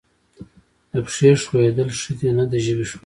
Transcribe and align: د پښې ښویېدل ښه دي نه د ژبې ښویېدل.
د 0.91 0.93
پښې 1.05 1.29
ښویېدل 1.45 1.89
ښه 1.99 2.11
دي 2.19 2.29
نه 2.37 2.43
د 2.51 2.53
ژبې 2.65 2.85
ښویېدل. 2.89 2.99